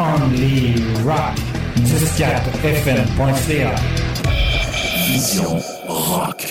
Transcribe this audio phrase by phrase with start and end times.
[0.00, 1.36] Only Rock.
[1.76, 3.76] 104fm.ca.
[5.06, 6.50] Vision Rock.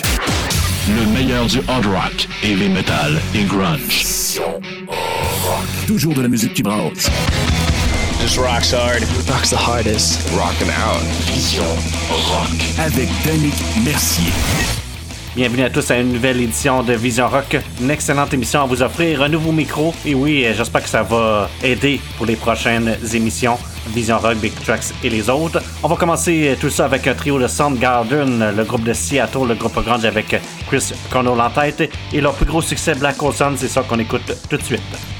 [0.88, 3.80] Le meilleur du hard rock, heavy metal et grunge.
[3.88, 5.66] Vision Rock.
[5.88, 7.10] Toujours de la musique qui brasse.
[8.20, 9.02] Just rocks hard.
[9.28, 10.30] Rocks the hardest.
[10.30, 11.02] Rockin' out.
[11.26, 11.66] Vision
[12.08, 12.54] Rock.
[12.78, 14.32] Avec Danick Mercier.
[15.36, 17.56] Bienvenue à tous à une nouvelle édition de Vision Rock.
[17.80, 19.94] Une excellente émission à vous offrir, un nouveau micro.
[20.04, 23.56] Et oui, euh, j'espère que ça va aider pour les prochaines émissions.
[23.94, 25.62] Vision Rock, Big Tracks et les autres.
[25.84, 29.54] On va commencer tout ça avec un trio de Soundgarden, le groupe de Seattle, le
[29.54, 30.34] groupe grunge avec
[30.66, 31.88] Chris Cornell en tête.
[32.12, 35.19] Et leur plus gros succès, Black Sun, c'est ça qu'on écoute tout de suite.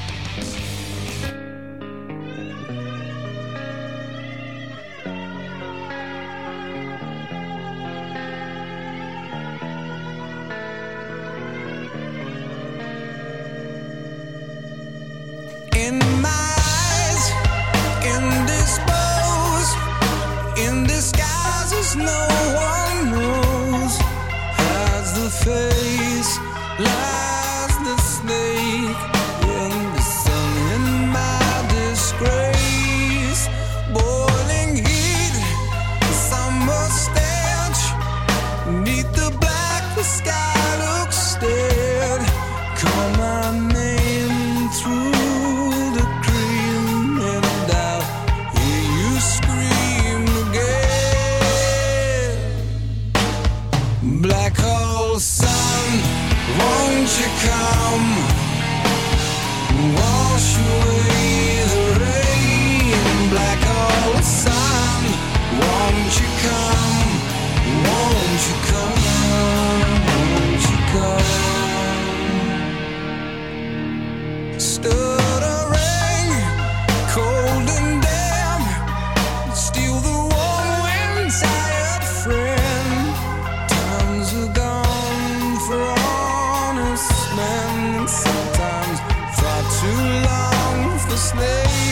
[91.11, 91.90] the snake.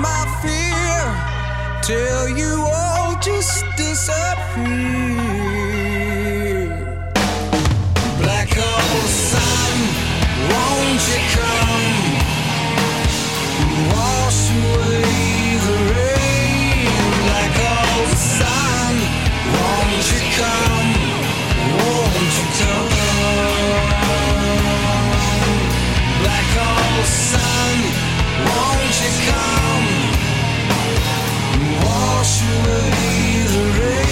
[0.00, 1.02] my fear
[1.82, 4.28] till you all just disappear.
[8.22, 9.76] Black hole sun,
[10.50, 11.96] won't you come?
[13.90, 16.86] Wash away the rain.
[17.26, 18.94] Black hole sun,
[19.54, 20.90] won't you come?
[21.78, 22.90] Won't you come?
[26.22, 27.76] Black hole sun.
[28.46, 29.67] Won't you come?
[32.40, 34.07] Naturally, the rain.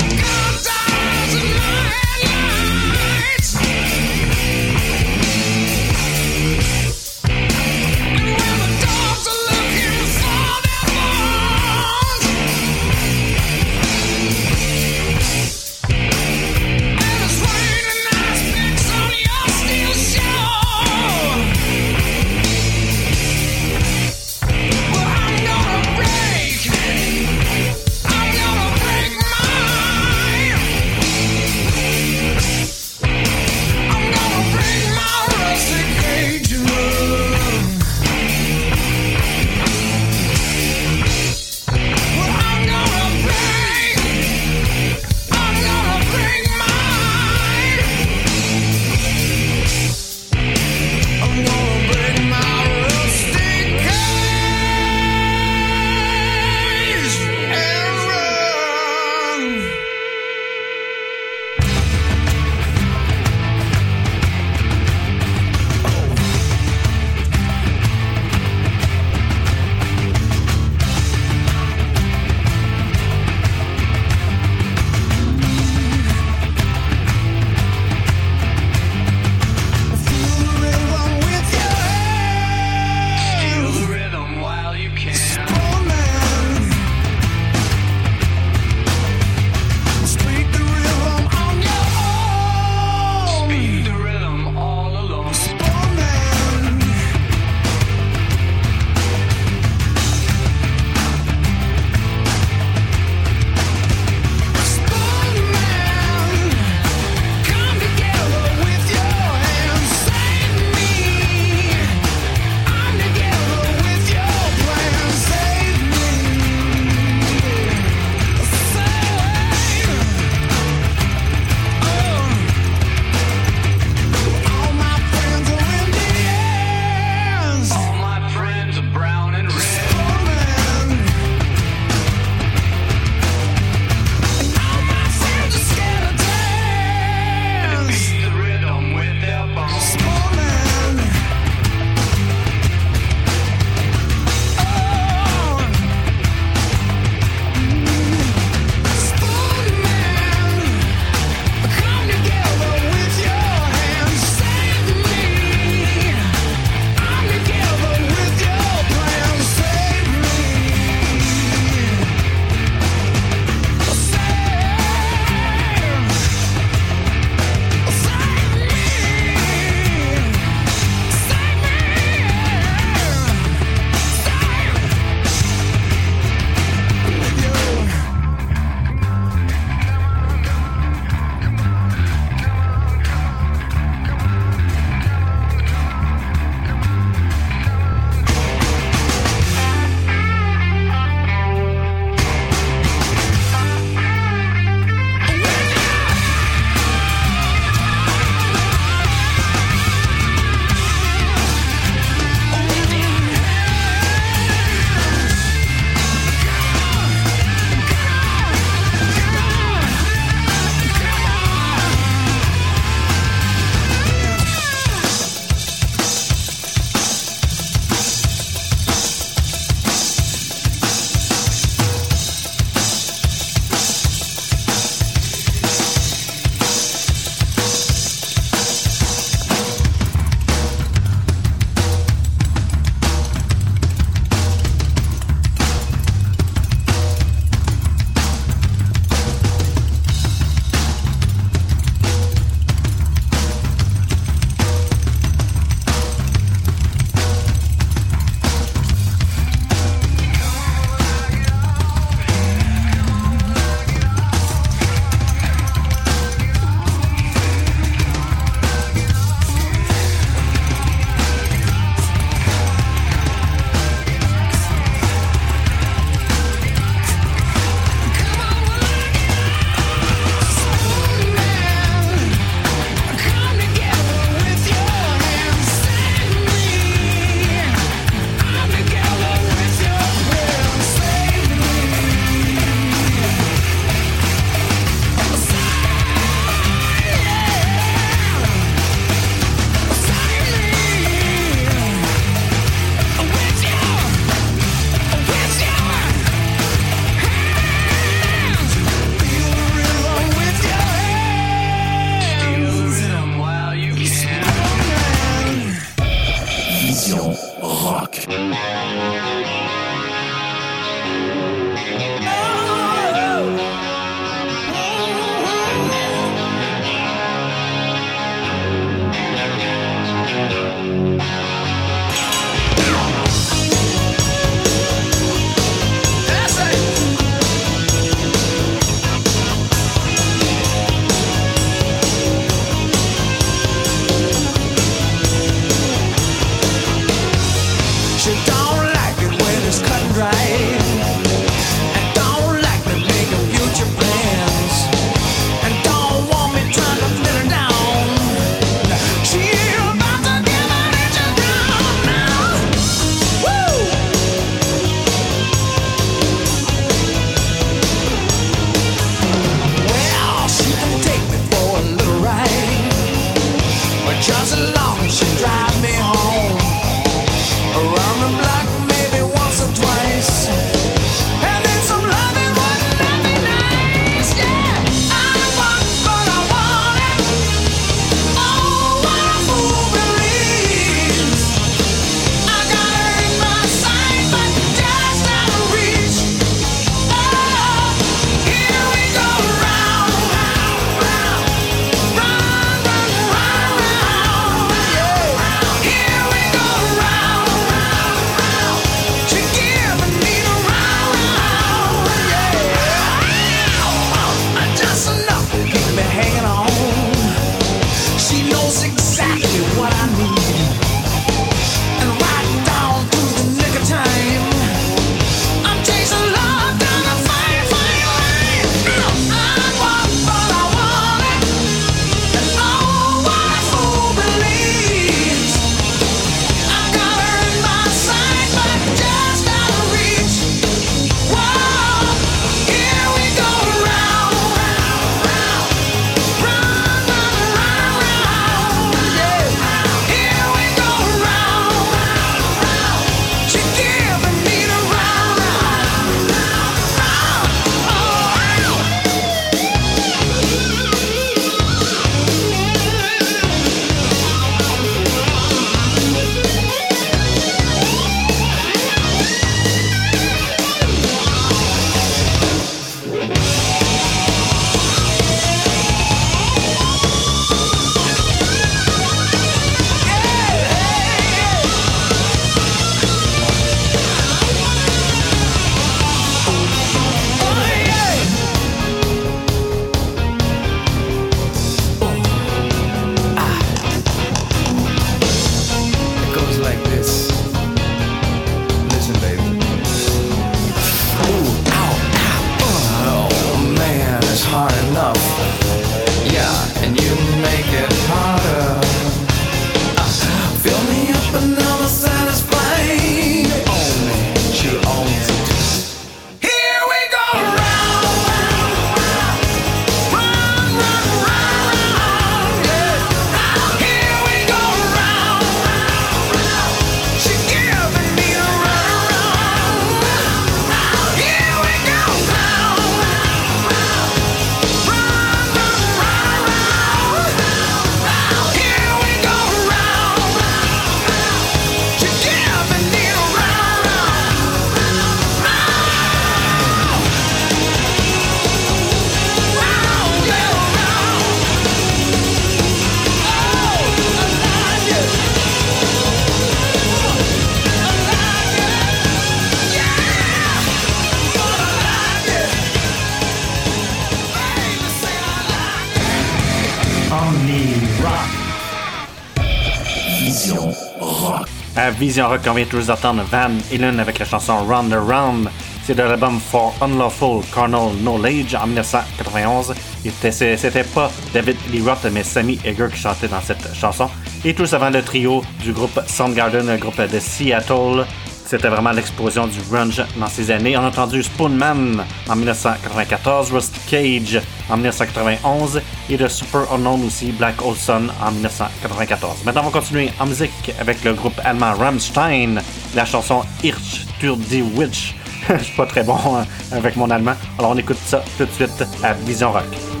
[562.01, 565.49] Vision Rock, on vient tous d'entendre Van Halen avec la chanson Round Around.
[565.85, 569.75] C'est de l'album For Unlawful Carnal Knowledge en 1991.
[570.19, 574.09] C'était pas David Lee Roth, mais Sammy Egger qui chantait dans cette chanson.
[574.43, 578.07] Et tous avant le trio du groupe Soundgarden, un groupe de Seattle,
[578.47, 580.75] c'était vraiment l'explosion du grunge dans ces années.
[580.75, 585.79] On a entendu Spoonman en 1994, Rust Cage en 1991
[586.11, 589.43] et le Super Unknown aussi, Black Olson en 1994.
[589.45, 592.61] Maintenant, on va continuer en musique avec le groupe allemand Rammstein,
[592.95, 595.15] la chanson Hirsch für die Witch.
[595.49, 598.51] Je suis pas très bon hein, avec mon allemand, alors on écoute ça tout de
[598.51, 600.00] suite à Vision Rock.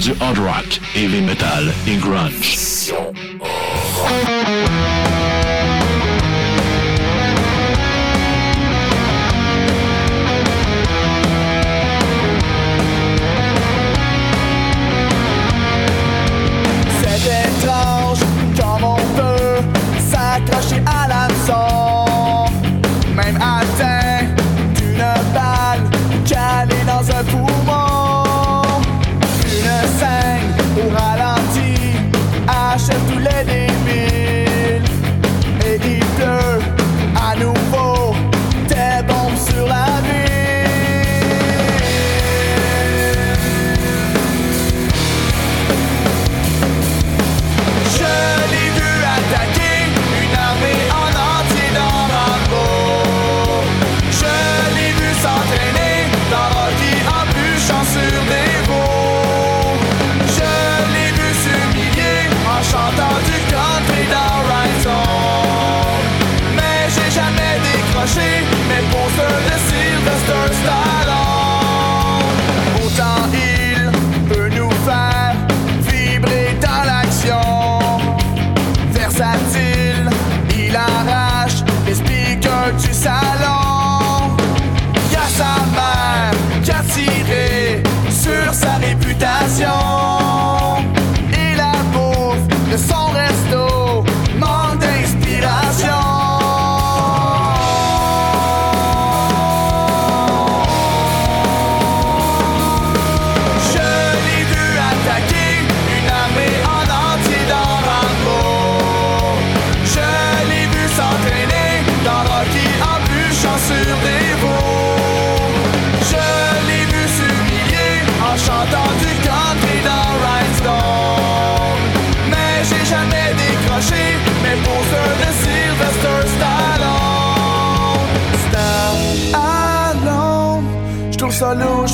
[0.00, 2.56] Du hard rock, heavy metal et grunge.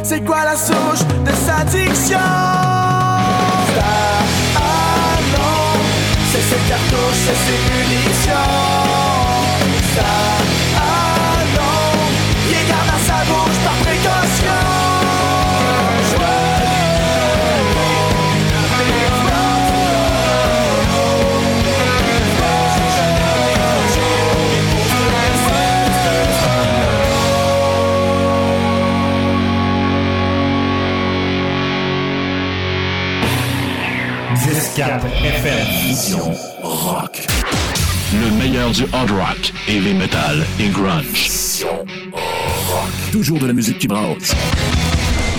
[0.04, 2.20] c'est quoi la souche de sa diction?
[3.72, 4.70] Stallone,
[6.32, 8.34] c'est ses cartouches, c'est ses munitions.
[9.94, 11.00] Stallone,
[12.50, 14.69] il garde à sa bouche par précaution.
[34.80, 37.28] Vision rock.
[38.14, 41.66] Le meilleur du hard rock, heavy metal et grunge.
[43.12, 44.34] Toujours de la musique qui brasse.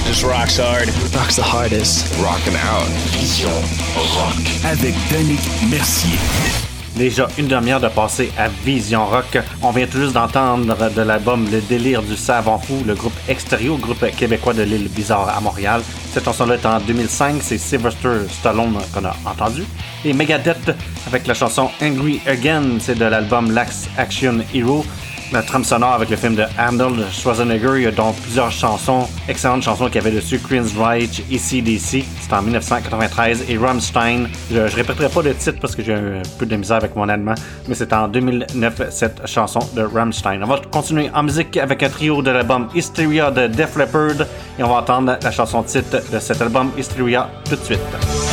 [0.05, 0.91] This rocks hard.
[1.15, 2.15] Rock's the hardest.
[2.23, 2.87] Rocking out.
[3.13, 3.49] Vision
[3.97, 4.37] rock.
[4.63, 6.70] Avec Danick Mercier.
[7.01, 9.39] Déjà une demi-heure de passer à Vision Rock.
[9.63, 13.79] On vient tout juste d'entendre de l'album Le délire du savant fou, le groupe Extérieur,
[13.79, 15.81] groupe québécois de l'île Bizarre à Montréal.
[16.13, 19.65] Cette chanson-là est en 2005, c'est Sylvester Stallone qu'on a entendu.
[20.05, 24.85] Et Megadeth avec la chanson Angry Again, c'est de l'album Lax Action Hero.
[25.33, 27.77] La trame sonore avec le film de Arnold Schwarzenegger.
[27.77, 30.39] Il y a donc plusieurs chansons, excellentes chansons qu'il y avait dessus.
[30.39, 33.45] Queen's Reich, ACDC, c'était en 1993.
[33.49, 36.79] Et Rammstein, je, je répéterai pas le titre parce que j'ai un peu de misère
[36.79, 37.35] avec mon allemand,
[37.69, 40.43] mais c'était en 2009 cette chanson de Rammstein.
[40.43, 44.27] On va continuer en musique avec un trio de l'album Hysteria de Def Leppard
[44.59, 48.30] et on va entendre la chanson titre de cet album Hysteria tout de suite.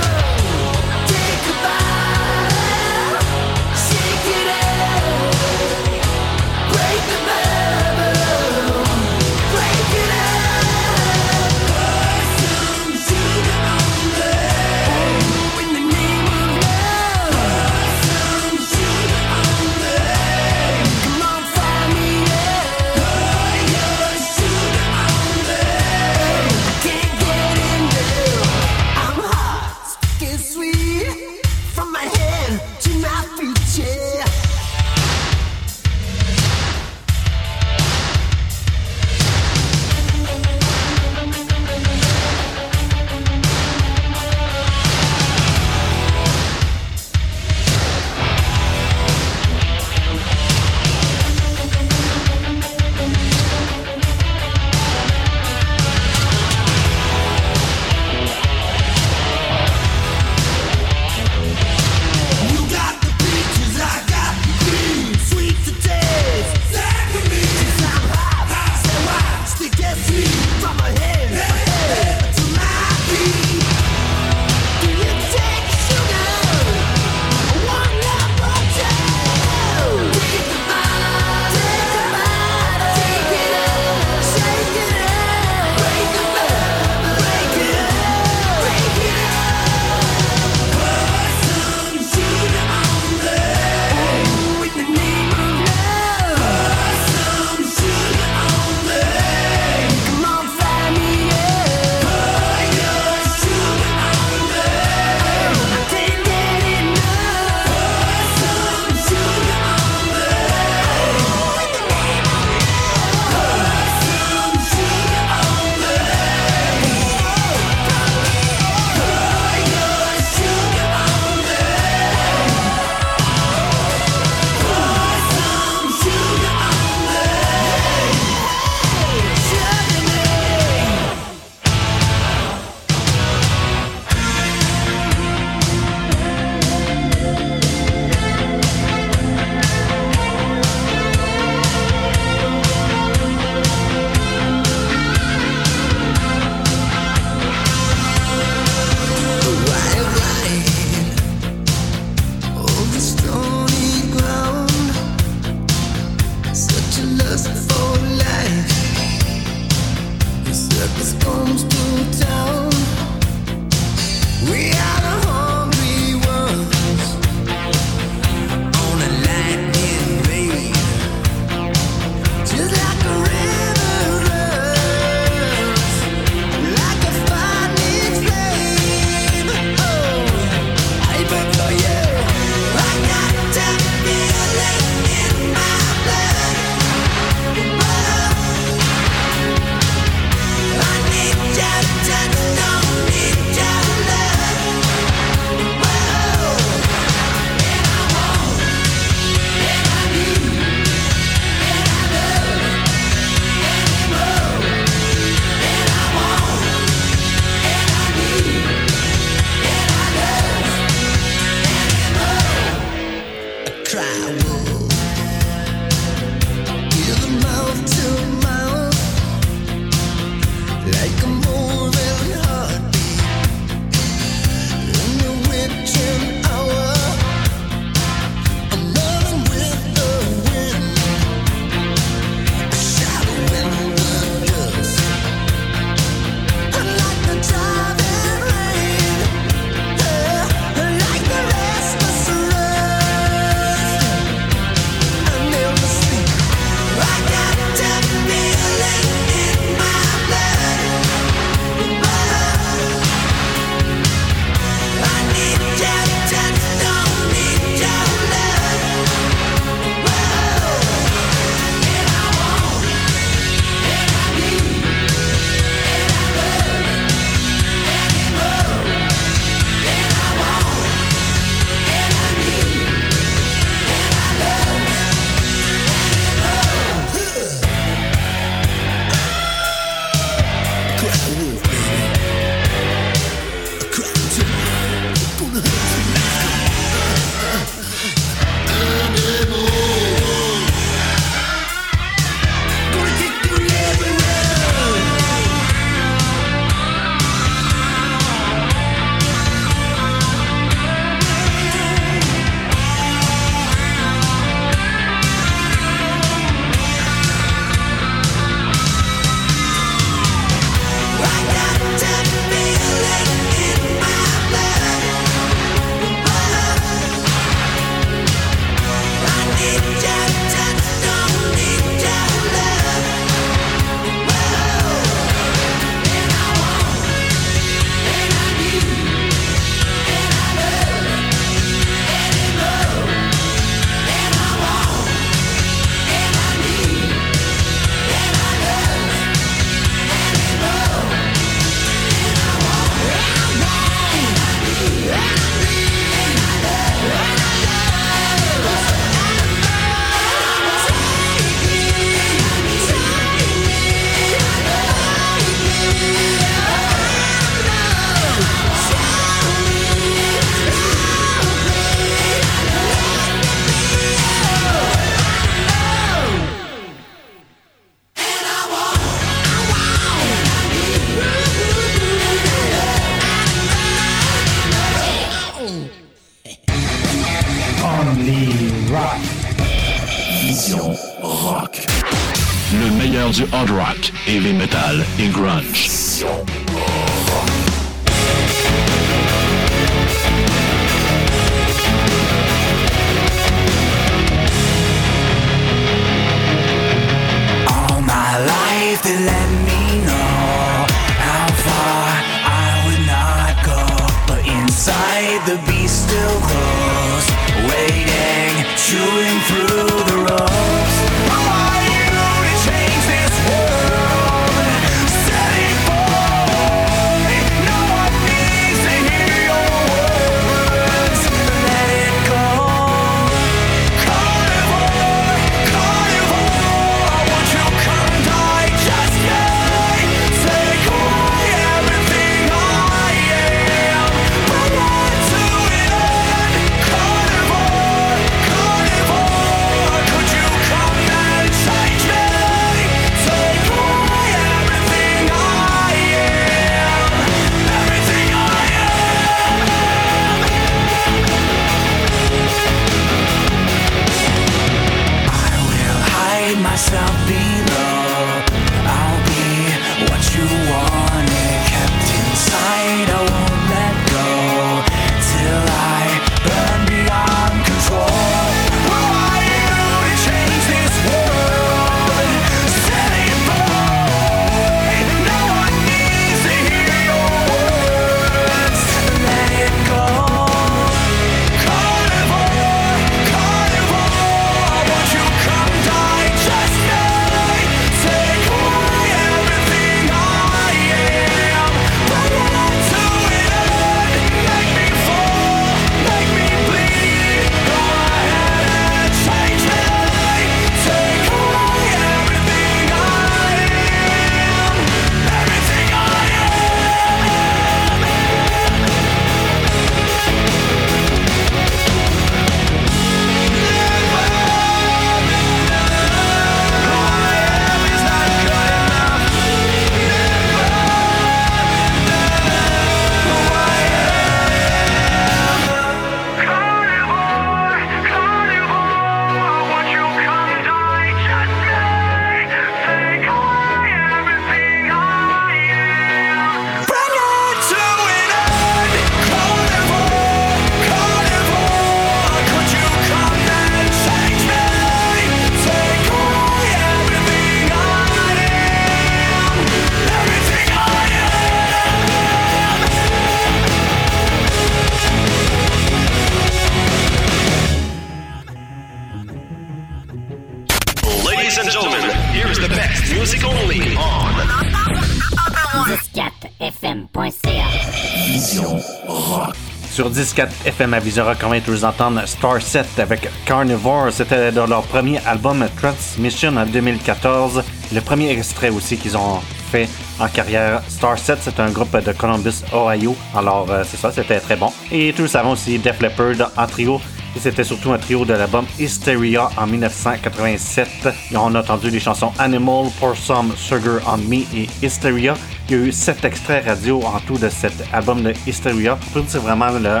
[570.00, 574.10] Sur 14 FM on vient de vous entendre Star 7 avec Carnivore.
[574.10, 577.62] C'était dans leur premier album Transmission en 2014.
[577.92, 579.40] Le premier extrait aussi qu'ils ont
[579.70, 580.80] fait en carrière.
[580.88, 583.14] Star 7, c'est un groupe de Columbus, Ohio.
[583.36, 584.72] Alors, euh, c'est ça, c'était très bon.
[584.90, 586.98] Et tout savons aussi Def Leppard en trio.
[587.36, 590.88] Et c'était surtout un trio de l'album Hysteria en 1987.
[591.30, 595.34] Et on a entendu les chansons Animal, Pour Some, Sugar on Me et Hysteria.
[595.70, 598.98] Il y a eu sept extraits radio en tout de cet album de Hysteria.
[599.28, 600.00] C'est vraiment le-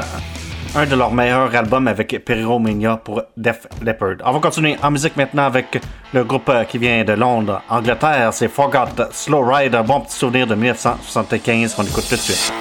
[0.74, 4.16] un de leurs meilleurs albums avec Pyromania pour Def Leppard.
[4.24, 5.80] On va continuer en musique maintenant avec
[6.12, 8.30] le groupe euh, qui vient de Londres, Angleterre.
[8.32, 12.52] C'est Forgot Slow Ride, un bon petit souvenir de 1975 qu'on écoute tout de suite.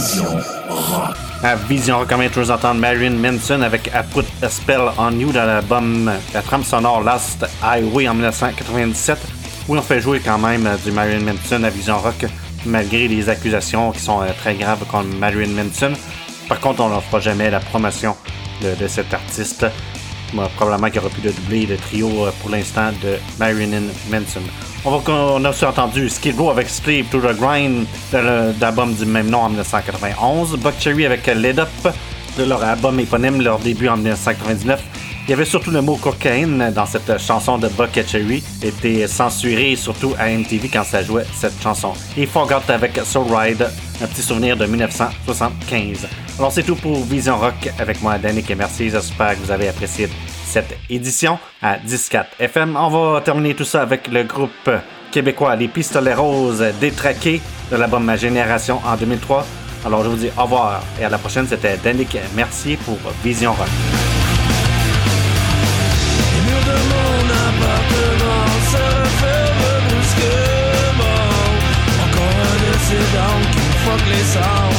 [0.00, 1.16] Rock.
[1.42, 5.10] À Vision Rock, on vient toujours entendre Marion Manson avec I Put a Spell on
[5.18, 9.18] You dans l'album La trame sonore Last Highway en 1997.
[9.68, 12.24] Oui, on fait jouer quand même euh, du Marion Manson à Vision Rock,
[12.64, 15.92] malgré les accusations qui sont euh, très graves contre Marion Manson.
[16.48, 18.16] Par contre, on n'en fera jamais la promotion
[18.62, 19.66] de cet artiste.
[20.56, 24.40] Probablement qu'il aurait pu le doubler le trio euh, pour l'instant de Marilyn Manson.
[24.84, 28.94] On, va, on a aussi entendu Skid Row avec Slave to the Grind de l'album
[28.94, 30.56] du même nom en 1991.
[30.58, 31.68] Buck Cherry avec Led Up
[32.38, 34.80] de leur album éponyme, leur début en 1999.
[35.26, 39.76] Il y avait surtout le mot cocaïne dans cette chanson de Buck Cherry, était censuré
[39.76, 41.92] surtout à MTV quand ça jouait cette chanson.
[42.16, 43.68] Et Forgot avec Soul Ride,
[44.02, 46.08] un petit souvenir de 1975.
[46.38, 48.90] Alors c'est tout pour Vision Rock avec moi, Danick et merci.
[48.90, 50.08] J'espère que vous avez apprécié
[50.44, 52.76] cette édition à 14 FM.
[52.76, 54.70] On va terminer tout ça avec le groupe
[55.10, 57.40] québécois Les Pistolets Roses détraqués
[57.70, 59.46] de l'album Ma Génération en 2003.
[59.84, 61.46] Alors je vous dis au revoir et à la prochaine.
[61.46, 64.19] C'était Danick Mercier pour Vision Rock.
[74.10, 74.69] Qui me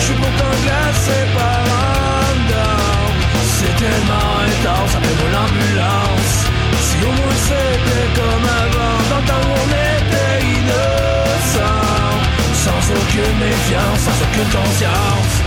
[0.00, 3.12] je suis pourtant glacé par un down.
[3.56, 6.34] C'est tellement intense, appelle-moi l'ambulance.
[6.86, 11.80] Si au moins c'était comme avant, dans le temps on était innocent.
[12.64, 15.39] Sans aucune méfiance, sans aucune conscience.